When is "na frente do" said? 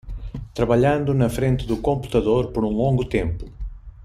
1.13-1.77